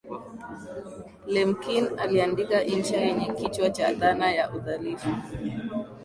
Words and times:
lemkin 1.27 1.99
aliandika 1.99 2.63
insha 2.63 2.97
yenye 2.97 3.33
kichwa 3.33 3.69
cha 3.69 3.93
dhana 3.93 4.31
ya 4.33 4.51
uhalifu 4.55 5.09